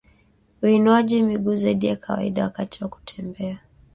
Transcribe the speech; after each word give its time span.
uinuaji 0.61 1.23
miguu 1.23 1.55
zaidi 1.55 1.87
ya 1.87 1.95
kawaida 1.95 2.43
wakati 2.43 2.83
wa 2.83 2.89
kutembea 2.89 3.59